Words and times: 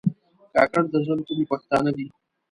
کاکړ 0.53 0.83
د 0.93 0.95
زړه 1.05 1.13
له 1.17 1.23
کومي 1.27 1.45
پښتانه 1.51 1.89
دي. 1.97 2.07